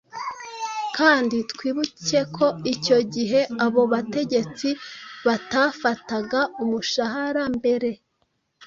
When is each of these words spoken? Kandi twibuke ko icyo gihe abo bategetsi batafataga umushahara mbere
Kandi 0.97 1.37
twibuke 1.51 2.19
ko 2.35 2.47
icyo 2.73 2.97
gihe 3.13 3.41
abo 3.65 3.81
bategetsi 3.93 4.67
batafataga 5.25 6.39
umushahara 6.63 7.43
mbere 7.57 7.89